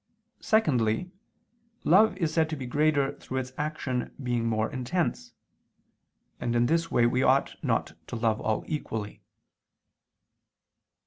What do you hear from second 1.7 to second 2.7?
love is said to be